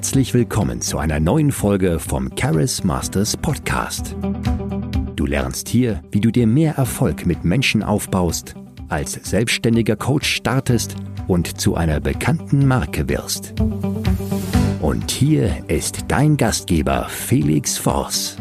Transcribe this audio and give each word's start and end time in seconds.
Herzlich 0.00 0.32
willkommen 0.32 0.80
zu 0.80 0.96
einer 0.96 1.20
neuen 1.20 1.52
Folge 1.52 1.98
vom 1.98 2.34
Charis 2.34 2.82
Masters 2.84 3.36
Podcast. 3.36 4.16
Du 5.14 5.26
lernst 5.26 5.68
hier, 5.68 6.00
wie 6.10 6.22
du 6.22 6.30
dir 6.30 6.46
mehr 6.46 6.76
Erfolg 6.76 7.26
mit 7.26 7.44
Menschen 7.44 7.82
aufbaust, 7.82 8.54
als 8.88 9.12
selbstständiger 9.12 9.96
Coach 9.96 10.26
startest 10.26 10.96
und 11.28 11.60
zu 11.60 11.74
einer 11.74 12.00
bekannten 12.00 12.66
Marke 12.66 13.10
wirst. 13.10 13.52
Und 14.80 15.10
hier 15.10 15.68
ist 15.68 16.06
dein 16.08 16.38
Gastgeber 16.38 17.06
Felix 17.10 17.76
Voss. 17.76 18.38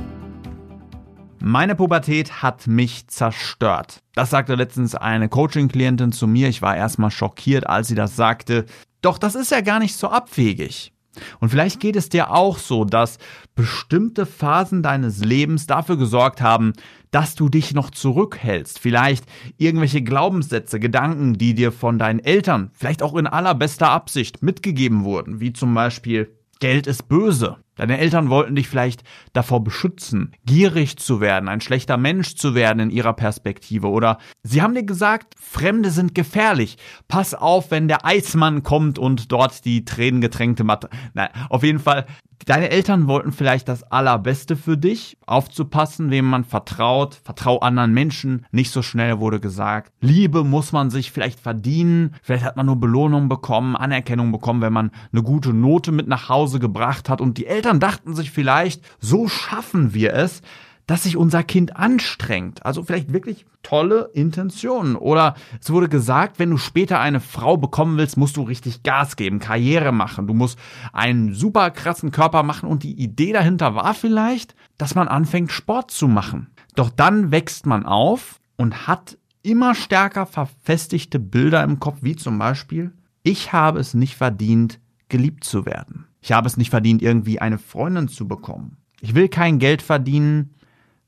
Meine 1.42 1.76
Pubertät 1.76 2.42
hat 2.42 2.68
mich 2.68 3.06
zerstört. 3.08 4.00
Das 4.16 4.30
sagte 4.30 4.56
letztens 4.56 4.96
eine 4.96 5.28
Coaching-Klientin 5.28 6.14
zu 6.14 6.26
mir. 6.26 6.48
Ich 6.48 6.62
war 6.62 6.78
erstmal 6.78 7.12
schockiert, 7.12 7.68
als 7.68 7.90
sie 7.90 7.96
das 7.96 8.16
sagte. 8.16 8.66
Doch 9.02 9.18
das 9.18 9.36
ist 9.36 9.52
ja 9.52 9.60
gar 9.60 9.80
nicht 9.80 9.98
so 9.98 10.08
abwegig. 10.08 10.94
Und 11.40 11.50
vielleicht 11.50 11.80
geht 11.80 11.96
es 11.96 12.10
dir 12.10 12.32
auch 12.32 12.58
so, 12.58 12.86
dass 12.86 13.18
bestimmte 13.56 14.26
Phasen 14.26 14.84
deines 14.84 15.24
Lebens 15.24 15.68
dafür 15.68 15.98
gesorgt 15.98 16.42
haben, 16.42 16.74
dass 17.12 17.36
du 17.36 17.50
dich 17.50 17.74
noch 17.74 17.90
zurückhältst. 17.90 18.80
Vielleicht 18.80 19.26
irgendwelche 19.58 20.02
Glaubenssätze, 20.02 20.80
Gedanken, 20.80 21.38
die 21.38 21.54
dir 21.54 21.72
von 21.72 21.98
deinen 21.98 22.20
Eltern, 22.20 22.72
vielleicht 22.74 23.02
auch 23.02 23.16
in 23.16 23.28
allerbester 23.28 23.90
Absicht 23.90 24.44
mitgegeben 24.44 25.04
wurden, 25.04 25.40
wie 25.40 25.54
zum 25.54 25.74
Beispiel 25.74 26.36
Geld 26.60 26.88
ist 26.88 27.08
böse. 27.08 27.58
Deine 27.80 27.98
Eltern 27.98 28.30
wollten 28.30 28.56
dich 28.56 28.68
vielleicht 28.68 29.04
davor 29.32 29.64
beschützen, 29.64 30.34
gierig 30.46 30.98
zu 30.98 31.22
werden, 31.22 31.48
ein 31.48 31.62
schlechter 31.62 31.96
Mensch 31.96 32.36
zu 32.36 32.54
werden 32.54 32.82
in 32.82 32.90
ihrer 32.90 33.14
Perspektive. 33.14 33.88
Oder 33.88 34.18
sie 34.44 34.62
haben 34.62 34.76
dir 34.76 34.84
gesagt, 34.84 35.34
Fremde 35.40 35.90
sind 35.90 36.14
gefährlich. 36.14 36.76
Pass 37.08 37.34
auf, 37.34 37.72
wenn 37.72 37.88
der 37.88 38.06
Eismann 38.06 38.64
kommt 38.64 39.00
und 39.00 39.32
dort 39.32 39.64
die 39.64 39.86
tränengetränkte 39.86 40.66
Matte. 40.66 40.90
Nein, 41.14 41.30
auf 41.48 41.64
jeden 41.64 41.80
Fall 41.80 42.06
Deine 42.46 42.70
Eltern 42.70 43.08
wollten 43.08 43.32
vielleicht 43.32 43.68
das 43.68 43.84
Allerbeste 43.84 44.56
für 44.56 44.78
dich, 44.78 45.18
aufzupassen, 45.28 46.10
wem 46.10 46.26
man 46.26 46.46
vertraut, 46.46 47.20
vertrau 47.24 47.60
anderen 47.60 47.94
Menschen, 47.94 48.46
nicht 48.52 48.72
so 48.72 48.82
schnell 48.82 49.20
wurde 49.20 49.40
gesagt. 49.40 49.92
Liebe 50.02 50.44
muss 50.44 50.72
man 50.72 50.90
sich 50.90 51.12
vielleicht 51.12 51.40
verdienen, 51.40 52.16
vielleicht 52.24 52.46
hat 52.46 52.56
man 52.56 52.66
nur 52.66 52.80
Belohnung 52.80 53.30
bekommen, 53.30 53.76
Anerkennung 53.76 54.32
bekommen, 54.32 54.62
wenn 54.62 54.74
man 54.74 54.92
eine 55.12 55.22
gute 55.22 55.54
Note 55.54 55.92
mit 55.92 56.08
nach 56.08 56.30
Hause 56.30 56.60
gebracht 56.60 57.10
hat 57.10 57.22
und 57.22 57.38
die 57.38 57.46
Eltern 57.46 57.69
dachten 57.78 58.16
sich 58.16 58.32
vielleicht, 58.32 58.84
so 59.00 59.28
schaffen 59.28 59.94
wir 59.94 60.14
es, 60.14 60.42
dass 60.90 61.04
sich 61.04 61.18
unser 61.18 61.44
Kind 61.44 61.76
anstrengt. 61.76 62.66
Also 62.66 62.82
vielleicht 62.82 63.14
wirklich 63.14 63.46
tolle 63.62 64.10
Intentionen. 64.14 64.96
Oder 64.96 65.36
es 65.62 65.70
wurde 65.70 65.88
gesagt, 65.88 66.40
wenn 66.40 66.50
du 66.50 66.58
später 66.58 67.00
eine 67.00 67.20
Frau 67.20 67.58
bekommen 67.58 68.00
willst, 68.00 68.18
musst 68.18 68.38
du 68.38 68.42
richtig 68.42 68.82
Gas 68.82 69.16
geben, 69.16 69.38
Karriere 69.38 69.92
machen. 69.92 70.26
Du 70.26 70.34
musst 70.34 70.58
einen 70.92 71.36
super 71.36 71.70
krassen 71.70 72.10
Körper 72.10 72.42
machen. 72.42 72.68
Und 72.68 72.82
die 72.82 73.00
Idee 73.00 73.34
dahinter 73.34 73.76
war 73.76 73.94
vielleicht, 73.94 74.56
dass 74.80 74.96
man 74.96 75.08
anfängt, 75.08 75.52
Sport 75.52 75.92
zu 75.92 76.08
machen. 76.08 76.48
Doch 76.74 76.90
dann 76.90 77.30
wächst 77.30 77.68
man 77.68 77.86
auf 77.86 78.40
und 78.56 78.88
hat 78.88 79.20
immer 79.44 79.76
stärker 79.76 80.26
verfestigte 80.26 81.20
Bilder 81.20 81.64
im 81.64 81.80
Kopf, 81.80 82.00
wie 82.02 82.16
zum 82.16 82.40
Beispiel, 82.40 82.94
ich 83.22 83.54
habe 83.54 83.80
es 83.80 83.94
nicht 83.94 84.16
verdient, 84.16 84.80
geliebt 85.10 85.44
zu 85.44 85.66
werden. 85.66 86.06
Ich 86.22 86.32
habe 86.32 86.48
es 86.48 86.58
nicht 86.58 86.70
verdient, 86.70 87.02
irgendwie 87.02 87.40
eine 87.40 87.58
Freundin 87.58 88.08
zu 88.08 88.28
bekommen. 88.28 88.78
Ich 89.02 89.16
will 89.16 89.30
kein 89.30 89.60
Geld 89.60 89.82
verdienen, 89.82 90.56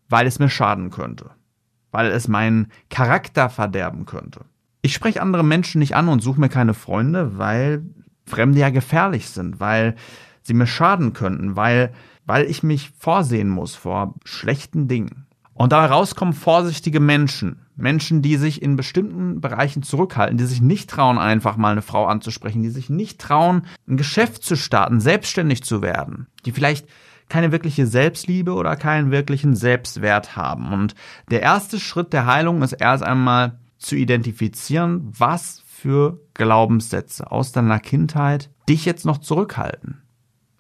weil 0.10 0.28
es 0.28 0.40
mir 0.40 0.50
schaden 0.50 0.90
könnte, 0.90 1.32
weil 1.92 2.08
es 2.12 2.28
meinen 2.28 2.68
Charakter 2.90 3.50
verderben 3.50 4.06
könnte. 4.06 4.46
Ich 4.82 4.94
spreche 4.94 5.22
andere 5.22 5.44
Menschen 5.44 5.80
nicht 5.80 5.96
an 5.96 6.08
und 6.08 6.22
suche 6.22 6.40
mir 6.40 6.50
keine 6.50 6.74
Freunde, 6.74 7.38
weil 7.38 7.84
Fremde 8.26 8.60
ja 8.60 8.70
gefährlich 8.70 9.30
sind, 9.30 9.60
weil 9.60 9.96
sie 10.42 10.54
mir 10.54 10.68
schaden 10.68 11.14
könnten, 11.14 11.56
weil, 11.56 11.94
weil 12.26 12.46
ich 12.46 12.64
mich 12.64 12.92
vorsehen 12.98 13.50
muss 13.50 13.76
vor 13.76 14.16
schlechten 14.24 14.88
Dingen. 14.88 15.28
Und 15.54 15.74
dabei 15.74 15.88
rauskommen 15.88 16.34
vorsichtige 16.34 17.00
Menschen, 17.00 17.61
Menschen, 17.82 18.22
die 18.22 18.38
sich 18.38 18.62
in 18.62 18.76
bestimmten 18.76 19.42
Bereichen 19.42 19.84
zurückhalten, 19.84 20.38
die 20.38 20.46
sich 20.46 20.62
nicht 20.62 20.90
trauen, 20.90 21.18
einfach 21.18 21.58
mal 21.58 21.72
eine 21.72 21.82
Frau 21.82 22.06
anzusprechen, 22.06 22.62
die 22.62 22.70
sich 22.70 22.90
nicht 22.90 23.20
trauen, 23.20 23.64
ein 23.88 23.98
Geschäft 23.98 24.44
zu 24.44 24.56
starten, 24.56 25.00
selbstständig 25.00 25.64
zu 25.64 25.82
werden, 25.82 26.28
die 26.46 26.52
vielleicht 26.52 26.88
keine 27.30 27.52
wirkliche 27.52 27.88
Selbstliebe 27.88 28.54
oder 28.54 28.76
keinen 28.76 29.10
wirklichen 29.10 29.56
Selbstwert 29.56 30.36
haben. 30.36 30.74
Und 30.74 30.96
der 31.30 31.42
erste 31.42 31.80
Schritt 31.80 32.14
der 32.14 32.26
Heilung 32.26 32.62
ist 32.62 32.74
erst 32.74 33.04
einmal 33.04 33.60
zu 33.78 33.96
identifizieren, 33.96 35.12
was 35.18 35.64
für 35.66 36.20
Glaubenssätze 36.34 37.32
aus 37.32 37.54
deiner 37.54 37.80
Kindheit 37.80 38.52
dich 38.70 38.86
jetzt 38.86 39.06
noch 39.06 39.18
zurückhalten. 39.18 40.02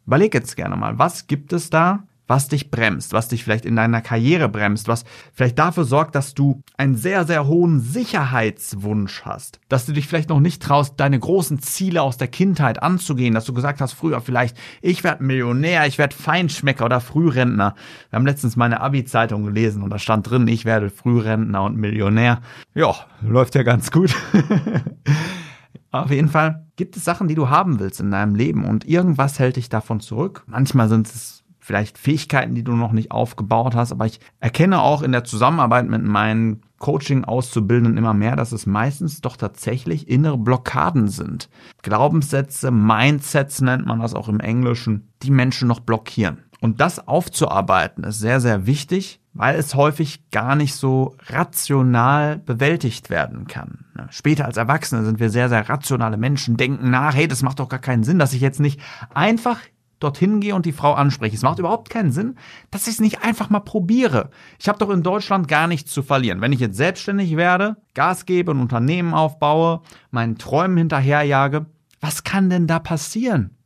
Überleg 0.08 0.34
jetzt 0.34 0.56
gerne 0.56 0.76
mal, 0.76 0.98
was 0.98 1.28
gibt 1.28 1.54
es 1.54 1.70
da, 1.70 2.08
was 2.32 2.48
dich 2.48 2.72
bremst, 2.72 3.12
was 3.12 3.28
dich 3.28 3.44
vielleicht 3.44 3.66
in 3.66 3.76
deiner 3.76 4.00
Karriere 4.00 4.48
bremst, 4.48 4.88
was 4.88 5.04
vielleicht 5.34 5.60
dafür 5.60 5.84
sorgt, 5.84 6.16
dass 6.16 6.34
du 6.34 6.62
einen 6.78 6.96
sehr, 6.96 7.26
sehr 7.26 7.46
hohen 7.46 7.82
Sicherheitswunsch 7.82 9.24
hast, 9.26 9.60
dass 9.68 9.86
du 9.86 9.92
dich 9.92 10.08
vielleicht 10.08 10.30
noch 10.30 10.40
nicht 10.40 10.64
traust, 10.64 10.94
deine 10.96 11.20
großen 11.20 11.60
Ziele 11.60 12.02
aus 12.02 12.16
der 12.16 12.30
Kindheit 12.30 12.82
anzugehen, 12.82 13.34
dass 13.34 13.44
du 13.44 13.54
gesagt 13.54 13.82
hast 13.82 13.92
früher 13.92 14.22
vielleicht, 14.22 14.56
ich 14.82 15.04
werde 15.04 15.26
Millionär, 15.26 15.86
ich 15.88 15.98
werde 15.98 16.16
Feinschmecker 16.16 16.86
oder 16.86 17.02
Frührentner. 17.02 17.76
Wir 18.10 18.16
haben 18.16 18.26
letztens 18.26 18.56
meine 18.56 18.80
Abi-Zeitung 18.80 19.44
gelesen 19.44 19.84
und 19.84 19.90
da 19.90 20.00
stand 20.00 20.30
drin, 20.30 20.48
ich 20.48 20.64
werde 20.64 20.90
Frührentner 20.90 21.64
und 21.64 21.76
Millionär. 21.76 22.40
Ja, 22.74 22.96
läuft 23.20 23.56
ja 23.56 23.64
ganz 23.64 23.92
gut. 23.92 24.16
Auf 25.92 26.12
jeden 26.12 26.30
Fall 26.30 26.66
gibt 26.78 26.96
es 26.96 27.04
Sachen, 27.04 27.28
die 27.28 27.36
du 27.36 27.50
haben 27.50 27.82
willst 27.82 28.00
in 28.00 28.10
deinem 28.10 28.36
Leben 28.36 28.64
und 28.64 28.86
irgendwas 28.86 29.38
hält 29.38 29.58
dich 29.58 29.68
davon 29.68 30.00
zurück. 30.00 30.44
Manchmal 30.48 30.88
sind 30.88 31.08
es 31.08 31.41
vielleicht 31.62 31.98
Fähigkeiten, 31.98 32.56
die 32.56 32.64
du 32.64 32.74
noch 32.74 32.92
nicht 32.92 33.12
aufgebaut 33.12 33.76
hast. 33.76 33.92
Aber 33.92 34.06
ich 34.06 34.20
erkenne 34.40 34.82
auch 34.82 35.02
in 35.02 35.12
der 35.12 35.24
Zusammenarbeit 35.24 35.88
mit 35.88 36.04
meinen 36.04 36.62
Coaching-Auszubildenden 36.80 37.98
immer 37.98 38.14
mehr, 38.14 38.36
dass 38.36 38.52
es 38.52 38.66
meistens 38.66 39.22
doch 39.22 39.38
tatsächlich 39.38 40.10
innere 40.10 40.38
Blockaden 40.38 41.08
sind. 41.08 41.50
Glaubenssätze, 41.84 42.72
Mindsets 42.72 43.62
nennt 43.62 43.86
man 43.86 44.00
das 44.00 44.16
auch 44.16 44.28
im 44.28 44.40
Englischen, 44.40 45.14
die 45.22 45.32
Menschen 45.32 45.68
noch 45.68 45.80
blockieren. 45.80 46.44
Und 46.60 46.82
das 46.82 47.08
aufzuarbeiten 47.08 48.04
ist 48.04 48.20
sehr, 48.20 48.40
sehr 48.40 48.66
wichtig, 48.68 49.20
weil 49.34 49.56
es 49.56 49.76
häufig 49.76 50.30
gar 50.30 50.56
nicht 50.56 50.76
so 50.76 51.16
rational 51.28 52.38
bewältigt 52.38 53.10
werden 53.10 53.48
kann. 53.48 53.86
Später 54.10 54.46
als 54.46 54.58
Erwachsene 54.58 55.06
sind 55.06 55.20
wir 55.20 55.30
sehr, 55.30 55.50
sehr 55.50 55.70
rationale 55.70 56.18
Menschen, 56.18 56.58
denken 56.58 56.90
nach, 56.90 57.16
hey, 57.16 57.28
das 57.28 57.44
macht 57.44 57.60
doch 57.60 57.70
gar 57.70 57.80
keinen 57.80 58.04
Sinn, 58.04 58.20
dass 58.20 58.34
ich 58.34 58.42
jetzt 58.42 58.60
nicht 58.60 58.80
einfach 59.14 59.60
dorthin 60.04 60.40
gehe 60.42 60.56
und 60.56 60.66
die 60.66 60.72
Frau 60.72 60.94
anspreche. 60.94 61.36
Es 61.36 61.42
macht 61.42 61.60
überhaupt 61.60 61.90
keinen 61.90 62.12
Sinn, 62.12 62.36
dass 62.70 62.88
ich 62.88 62.96
es 62.96 63.02
nicht 63.02 63.24
einfach 63.24 63.50
mal 63.50 63.62
probiere. 63.62 64.30
Ich 64.60 64.68
habe 64.68 64.80
doch 64.80 64.90
in 64.90 65.04
Deutschland 65.04 65.48
gar 65.48 65.68
nichts 65.68 65.92
zu 65.92 66.04
verlieren. 66.04 66.42
Wenn 66.42 66.54
ich 66.54 66.60
jetzt 66.60 66.78
selbstständig 66.78 67.38
werde, 67.38 67.78
Gas 67.94 68.26
gebe, 68.26 68.52
ein 68.52 68.60
Unternehmen 68.60 69.14
aufbaue, 69.14 69.82
meinen 70.10 70.38
Träumen 70.38 70.78
hinterherjage, 70.78 71.66
was 72.00 72.24
kann 72.24 72.50
denn 72.50 72.68
da 72.68 72.80
passieren? 72.80 73.58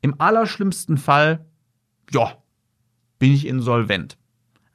Im 0.00 0.20
allerschlimmsten 0.20 0.98
Fall, 0.98 1.46
ja, 2.10 2.32
bin 3.18 3.32
ich 3.32 3.46
insolvent. 3.46 4.18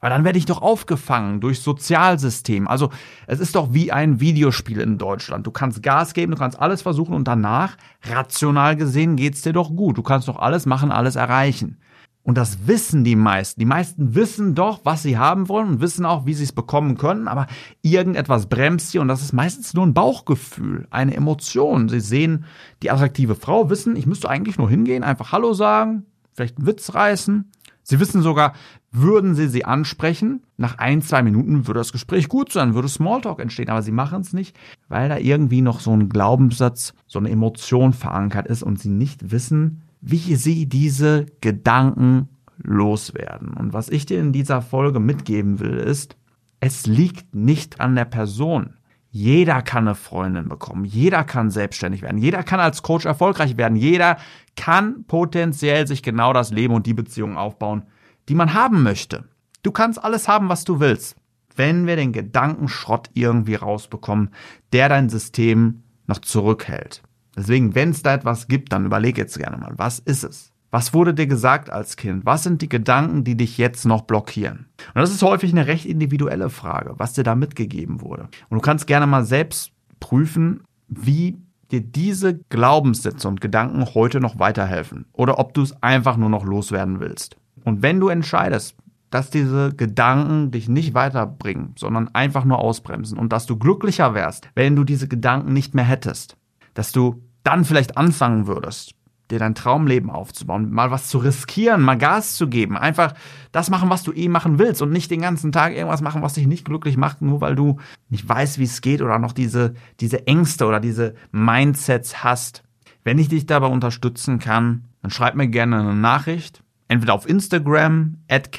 Weil 0.04 0.10
dann 0.10 0.26
werde 0.26 0.38
ich 0.38 0.46
doch 0.46 0.62
aufgefangen 0.62 1.40
durch 1.40 1.62
Sozialsystem. 1.62 2.68
Also 2.68 2.90
es 3.26 3.40
ist 3.40 3.56
doch 3.56 3.74
wie 3.74 3.94
ein 3.94 4.20
Videospiel 4.20 4.82
in 4.82 4.98
Deutschland. 4.98 5.48
Du 5.48 5.52
kannst 5.52 5.82
Gas 5.82 6.14
geben, 6.14 6.34
du 6.34 6.38
kannst 6.38 6.60
alles 6.60 6.82
versuchen 6.82 7.16
und 7.16 7.26
danach, 7.26 7.78
rational 8.04 8.76
gesehen, 8.76 9.16
geht's 9.16 9.44
dir 9.44 9.54
doch 9.54 9.74
gut. 9.74 9.98
Du 9.98 10.04
kannst 10.04 10.28
doch 10.28 10.40
alles 10.40 10.66
machen, 10.66 10.92
alles 10.92 11.16
erreichen. 11.16 11.78
Und 12.22 12.38
das 12.38 12.68
wissen 12.68 13.06
die 13.06 13.16
meisten. 13.16 13.62
Die 13.62 13.66
meisten 13.66 14.14
wissen 14.14 14.56
doch, 14.56 14.82
was 14.84 15.04
sie 15.04 15.18
haben 15.18 15.48
wollen 15.48 15.70
und 15.70 15.80
wissen 15.80 16.06
auch, 16.06 16.26
wie 16.26 16.34
sie 16.34 16.44
es 16.44 16.52
bekommen 16.52 16.98
können, 16.98 17.30
aber 17.30 17.48
irgendetwas 17.82 18.48
bremst 18.48 18.92
sie 18.92 19.00
und 19.00 19.08
das 19.08 19.22
ist 19.22 19.32
meistens 19.32 19.74
nur 19.74 19.86
ein 19.86 19.94
Bauchgefühl, 19.94 20.86
eine 20.92 21.16
Emotion. 21.16 21.88
Sie 21.88 22.02
sehen 22.02 22.44
die 22.82 22.92
attraktive 22.92 23.36
Frau, 23.36 23.70
wissen, 23.70 23.96
ich 23.96 24.06
müsste 24.06 24.30
eigentlich 24.30 24.58
nur 24.58 24.70
hingehen, 24.70 25.06
einfach 25.06 25.32
Hallo 25.32 25.54
sagen, 25.54 26.08
vielleicht 26.34 26.58
einen 26.58 26.68
Witz 26.68 26.94
reißen 26.94 27.50
Sie 27.84 28.00
wissen 28.00 28.22
sogar, 28.22 28.54
würden 28.92 29.36
Sie 29.36 29.48
sie 29.48 29.66
ansprechen, 29.66 30.42
nach 30.58 30.78
ein, 30.78 31.02
zwei 31.02 31.22
Minuten 31.22 31.68
würde 31.68 31.82
das 31.82 31.92
Gespräch 31.92 32.30
gut 32.30 32.52
sein, 32.52 32.76
würde 32.76 32.88
Smalltalk 32.88 33.40
entstehen, 33.40 33.70
aber 33.70 33.82
Sie 33.82 33.92
machen 33.92 34.22
es 34.22 34.34
nicht, 34.34 34.58
weil 34.88 35.10
da 35.10 35.18
irgendwie 35.18 35.62
noch 35.62 35.82
so 35.82 35.92
ein 35.92 36.10
Glaubenssatz, 36.10 36.94
so 37.08 37.20
eine 37.20 37.30
Emotion 37.30 37.92
verankert 37.92 38.48
ist 38.48 38.64
und 38.64 38.80
Sie 38.80 38.90
nicht 38.90 39.32
wissen, 39.32 39.82
wie 40.00 40.36
Sie 40.36 40.66
diese 40.68 41.26
Gedanken 41.42 42.30
loswerden. 42.58 43.50
Und 43.50 43.74
was 43.74 43.90
ich 43.90 44.06
dir 44.06 44.20
in 44.20 44.32
dieser 44.32 44.62
Folge 44.62 45.00
mitgeben 45.00 45.60
will, 45.60 45.76
ist, 45.76 46.16
es 46.60 46.88
liegt 46.88 47.36
nicht 47.36 47.82
an 47.82 47.96
der 47.96 48.06
Person. 48.06 48.76
Jeder 49.16 49.62
kann 49.62 49.88
eine 49.88 49.94
Freundin 49.94 50.50
bekommen, 50.50 50.86
jeder 50.86 51.24
kann 51.24 51.52
selbstständig 51.52 52.02
werden, 52.02 52.18
jeder 52.18 52.42
kann 52.42 52.60
als 52.60 52.82
Coach 52.82 53.06
erfolgreich 53.06 53.58
werden, 53.58 53.76
jeder 53.76 54.18
kann 54.56 55.04
potenziell 55.06 55.86
sich 55.86 56.02
genau 56.02 56.34
das 56.34 56.50
Leben 56.50 56.74
und 56.74 56.88
die 56.88 56.96
Beziehung 56.96 57.38
aufbauen, 57.38 57.84
die 58.28 58.34
man 58.34 58.56
haben 58.56 58.82
möchte. 58.82 59.26
Du 59.62 59.72
kannst 59.72 60.04
alles 60.04 60.28
haben, 60.28 60.50
was 60.50 60.64
du 60.64 60.80
willst, 60.80 61.16
wenn 61.56 61.86
wir 61.86 61.96
den 61.96 62.12
Gedankenschrott 62.12 63.12
irgendwie 63.14 63.54
rausbekommen, 63.54 64.32
der 64.72 64.90
dein 64.90 65.10
System 65.10 65.84
noch 66.08 66.18
zurückhält. 66.18 67.04
Deswegen, 67.38 67.76
wenn 67.76 67.92
es 67.92 68.02
da 68.02 68.16
etwas 68.16 68.48
gibt, 68.48 68.74
dann 68.74 68.88
überleg 68.88 69.20
jetzt 69.20 69.38
gerne 69.38 69.58
mal, 69.58 69.74
was 69.78 70.00
ist 70.00 70.24
es? 70.24 70.53
Was 70.74 70.92
wurde 70.92 71.14
dir 71.14 71.28
gesagt 71.28 71.70
als 71.70 71.98
Kind? 71.98 72.26
Was 72.26 72.42
sind 72.42 72.64
die 72.64 72.68
Gedanken, 72.68 73.24
die 73.24 73.38
dich 73.38 73.60
jetzt 73.60 73.86
noch 73.86 74.02
blockieren? 74.02 74.66
Und 74.96 75.02
das 75.02 75.12
ist 75.12 75.22
häufig 75.22 75.52
eine 75.52 75.68
recht 75.68 75.86
individuelle 75.86 76.50
Frage, 76.50 76.96
was 76.98 77.14
dir 77.14 77.24
da 77.24 77.36
mitgegeben 77.36 78.02
wurde. 78.02 78.24
Und 78.50 78.58
du 78.58 78.60
kannst 78.60 78.88
gerne 78.88 79.06
mal 79.06 79.24
selbst 79.24 79.72
prüfen, 80.00 80.64
wie 80.88 81.38
dir 81.70 81.82
diese 81.82 82.40
Glaubenssätze 82.50 83.28
und 83.28 83.40
Gedanken 83.40 83.86
heute 83.94 84.20
noch 84.20 84.40
weiterhelfen 84.40 85.06
oder 85.14 85.38
ob 85.38 85.54
du 85.54 85.62
es 85.62 85.84
einfach 85.84 86.18
nur 86.18 86.30
noch 86.30 86.44
loswerden 86.44 87.00
willst. 87.00 87.38
Und 87.64 87.84
wenn 87.84 88.00
du 88.00 88.08
entscheidest, 88.08 88.76
dass 89.12 89.30
diese 89.30 89.76
Gedanken 89.76 90.50
dich 90.50 90.70
nicht 90.70 90.96
weiterbringen, 90.96 91.76
sondern 91.78 92.08
einfach 92.16 92.46
nur 92.46 92.58
ausbremsen 92.58 93.20
und 93.20 93.32
dass 93.32 93.46
du 93.46 93.58
glücklicher 93.58 94.16
wärst, 94.16 94.50
wenn 94.56 94.76
du 94.76 94.84
diese 94.84 95.08
Gedanken 95.08 95.54
nicht 95.54 95.76
mehr 95.76 95.86
hättest, 95.86 96.36
dass 96.74 96.92
du 96.92 97.22
dann 97.44 97.64
vielleicht 97.64 97.96
anfangen 97.96 98.48
würdest, 98.48 98.96
dir 99.32 99.40
dein 99.40 99.56
Traumleben 99.56 100.10
aufzubauen, 100.10 100.72
mal 100.72 100.92
was 100.92 101.08
zu 101.08 101.18
riskieren, 101.18 101.82
mal 101.82 101.98
Gas 101.98 102.36
zu 102.36 102.48
geben, 102.48 102.78
einfach 102.78 103.14
das 103.52 103.70
machen, 103.70 103.90
was 103.90 104.04
du 104.04 104.12
eh 104.12 104.28
machen 104.28 104.60
willst 104.60 104.82
und 104.82 104.92
nicht 104.92 105.10
den 105.12 105.22
ganzen 105.22 105.52
Tag 105.52 105.74
irgendwas 105.74 106.02
machen, 106.02 106.22
was 106.22 106.34
dich 106.34 106.48
nicht 106.48 106.66
glücklich 106.66 106.98
macht, 106.98 107.22
nur 107.22 107.42
weil 107.42 107.56
du 107.56 107.80
nicht 108.10 108.28
weißt, 108.28 108.60
wie 108.60 108.64
es 108.64 108.82
geht 108.82 109.02
oder 109.02 109.20
noch 109.20 109.32
diese, 109.32 109.74
diese 110.00 110.28
Ängste 110.28 110.66
oder 110.66 110.80
diese 110.80 111.16
Mindsets 111.32 112.24
hast. 112.24 112.64
Wenn 113.04 113.18
ich 113.18 113.30
dich 113.30 113.46
dabei 113.46 113.68
unterstützen 113.68 114.40
kann, 114.40 114.86
dann 115.02 115.12
schreib 115.12 115.36
mir 115.36 115.48
gerne 115.48 115.80
eine 115.80 115.96
Nachricht, 115.96 116.64
entweder 116.88 117.14
auf 117.14 117.28
Instagram 117.28 118.18
at 118.30 118.50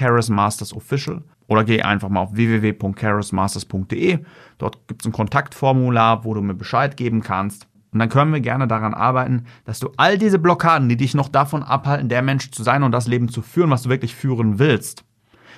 Official 0.74 1.22
oder 1.46 1.64
geh 1.64 1.82
einfach 1.82 2.08
mal 2.08 2.20
auf 2.20 2.34
www.charismasters.de. 2.34 4.18
Dort 4.58 4.88
gibt 4.88 5.02
es 5.02 5.06
ein 5.06 5.12
Kontaktformular, 5.12 6.24
wo 6.24 6.34
du 6.34 6.40
mir 6.40 6.54
Bescheid 6.54 6.96
geben 6.96 7.22
kannst. 7.22 7.68
Und 7.94 8.00
dann 8.00 8.08
können 8.08 8.32
wir 8.32 8.40
gerne 8.40 8.66
daran 8.66 8.92
arbeiten, 8.92 9.44
dass 9.64 9.78
du 9.78 9.88
all 9.96 10.18
diese 10.18 10.40
Blockaden, 10.40 10.88
die 10.88 10.96
dich 10.96 11.14
noch 11.14 11.28
davon 11.28 11.62
abhalten, 11.62 12.08
der 12.08 12.22
Mensch 12.22 12.50
zu 12.50 12.64
sein 12.64 12.82
und 12.82 12.90
das 12.90 13.06
Leben 13.06 13.28
zu 13.28 13.40
führen, 13.40 13.70
was 13.70 13.82
du 13.82 13.88
wirklich 13.88 14.16
führen 14.16 14.58
willst, 14.58 15.04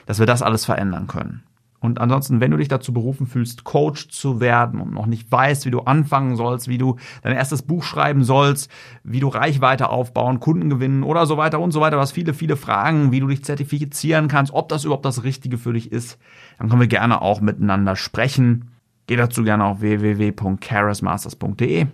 dass 0.05 0.19
wir 0.19 0.27
das 0.27 0.43
alles 0.43 0.67
verändern 0.67 1.07
können. 1.07 1.45
Und 1.81 1.99
ansonsten, 1.99 2.41
wenn 2.41 2.51
du 2.51 2.59
dich 2.59 2.69
dazu 2.69 2.93
berufen 2.93 3.27
fühlst, 3.27 3.65
Coach 3.65 4.09
zu 4.09 4.39
werden 4.39 4.81
und 4.81 4.93
noch 4.93 5.07
nicht 5.07 5.33
weißt, 5.33 5.65
wie 5.65 5.71
du 5.71 5.81
anfangen 5.81 6.37
sollst, 6.37 6.69
wie 6.69 6.77
du 6.77 6.97
dein 7.23 7.35
erstes 7.35 7.63
Buch 7.63 7.85
schreiben 7.85 8.23
sollst, 8.23 8.71
wie 9.03 9.21
du 9.21 9.29
Reichweite 9.29 9.89
aufbauen, 9.89 10.39
Kunden 10.39 10.69
gewinnen 10.69 11.05
oder 11.05 11.25
so 11.25 11.39
weiter 11.39 11.59
und 11.59 11.71
so 11.71 11.81
weiter, 11.81 11.97
du 11.97 12.03
hast 12.03 12.13
viele, 12.13 12.35
viele 12.35 12.57
Fragen, 12.57 13.13
wie 13.13 13.21
du 13.21 13.29
dich 13.29 13.45
zertifizieren 13.45 14.29
kannst, 14.29 14.53
ob 14.53 14.69
das 14.69 14.85
überhaupt 14.85 15.07
das 15.07 15.25
Richtige 15.25 15.57
für 15.57 15.73
dich 15.73 15.91
ist, 15.91 16.19
dann 16.59 16.69
können 16.69 16.83
wir 16.83 16.89
gerne 16.89 17.23
auch 17.23 17.41
miteinander 17.41 17.97
sprechen. 17.97 18.73
Geh 19.07 19.17
dazu 19.17 19.43
gerne 19.43 19.65
auf 19.65 19.81
www.charismasters.de 19.81 21.87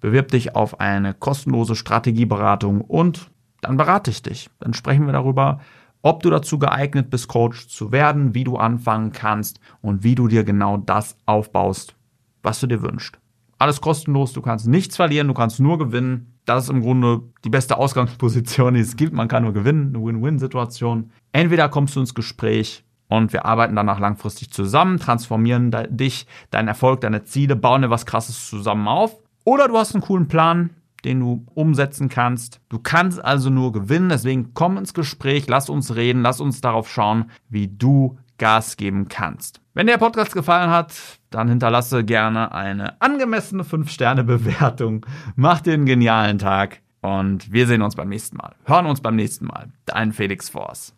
bewirb 0.00 0.28
dich 0.28 0.56
auf 0.56 0.80
eine 0.80 1.14
kostenlose 1.14 1.76
Strategieberatung 1.76 2.80
und 2.80 3.30
dann 3.60 3.76
berate 3.76 4.10
ich 4.10 4.22
dich. 4.22 4.50
Dann 4.58 4.74
sprechen 4.74 5.06
wir 5.06 5.12
darüber, 5.12 5.60
ob 6.02 6.22
du 6.22 6.30
dazu 6.30 6.58
geeignet 6.58 7.10
bist, 7.10 7.28
Coach 7.28 7.68
zu 7.68 7.92
werden, 7.92 8.34
wie 8.34 8.44
du 8.44 8.56
anfangen 8.56 9.12
kannst 9.12 9.60
und 9.82 10.02
wie 10.02 10.14
du 10.14 10.28
dir 10.28 10.44
genau 10.44 10.78
das 10.78 11.16
aufbaust, 11.26 11.94
was 12.42 12.60
du 12.60 12.66
dir 12.66 12.82
wünschst. 12.82 13.18
Alles 13.58 13.82
kostenlos, 13.82 14.32
du 14.32 14.40
kannst 14.40 14.66
nichts 14.66 14.96
verlieren, 14.96 15.28
du 15.28 15.34
kannst 15.34 15.60
nur 15.60 15.76
gewinnen. 15.78 16.38
Das 16.46 16.64
ist 16.64 16.70
im 16.70 16.80
Grunde 16.80 17.20
die 17.44 17.50
beste 17.50 17.76
Ausgangsposition, 17.76 18.72
die 18.72 18.80
es 18.80 18.96
gibt. 18.96 19.12
Man 19.12 19.28
kann 19.28 19.42
nur 19.42 19.52
gewinnen, 19.52 19.94
eine 19.94 20.02
Win-Win-Situation. 20.02 21.10
Entweder 21.32 21.68
kommst 21.68 21.94
du 21.94 22.00
ins 22.00 22.14
Gespräch 22.14 22.82
und 23.08 23.34
wir 23.34 23.44
arbeiten 23.44 23.76
danach 23.76 24.00
langfristig 24.00 24.50
zusammen, 24.50 24.98
transformieren 24.98 25.70
dich, 25.90 26.26
deinen 26.50 26.68
Erfolg, 26.68 27.02
deine 27.02 27.24
Ziele, 27.24 27.56
bauen 27.56 27.82
dir 27.82 27.90
was 27.90 28.06
Krasses 28.06 28.48
zusammen 28.48 28.88
auf. 28.88 29.14
Oder 29.50 29.66
du 29.66 29.76
hast 29.76 29.96
einen 29.96 30.02
coolen 30.02 30.28
Plan, 30.28 30.70
den 31.04 31.18
du 31.18 31.44
umsetzen 31.54 32.08
kannst. 32.08 32.60
Du 32.68 32.78
kannst 32.78 33.24
also 33.24 33.50
nur 33.50 33.72
gewinnen, 33.72 34.08
deswegen 34.08 34.54
komm 34.54 34.78
ins 34.78 34.94
Gespräch, 34.94 35.48
lass 35.48 35.68
uns 35.68 35.96
reden, 35.96 36.22
lass 36.22 36.40
uns 36.40 36.60
darauf 36.60 36.88
schauen, 36.88 37.32
wie 37.48 37.66
du 37.66 38.16
Gas 38.38 38.76
geben 38.76 39.08
kannst. 39.08 39.60
Wenn 39.74 39.88
dir 39.88 39.94
der 39.94 39.98
Podcast 39.98 40.34
gefallen 40.34 40.70
hat, 40.70 40.94
dann 41.30 41.48
hinterlasse 41.48 42.04
gerne 42.04 42.52
eine 42.52 43.02
angemessene 43.02 43.64
5-Sterne-Bewertung. 43.64 45.04
Mach 45.34 45.60
dir 45.60 45.74
einen 45.74 45.84
genialen 45.84 46.38
Tag 46.38 46.80
und 47.00 47.52
wir 47.52 47.66
sehen 47.66 47.82
uns 47.82 47.96
beim 47.96 48.08
nächsten 48.08 48.36
Mal. 48.36 48.54
Hören 48.66 48.86
uns 48.86 49.00
beim 49.00 49.16
nächsten 49.16 49.46
Mal. 49.46 49.72
Dein 49.84 50.12
Felix 50.12 50.48
Force. 50.48 50.94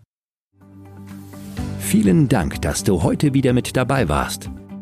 Vielen 1.78 2.28
Dank, 2.28 2.60
dass 2.60 2.84
du 2.84 3.02
heute 3.02 3.32
wieder 3.32 3.54
mit 3.54 3.78
dabei 3.78 4.10
warst. 4.10 4.50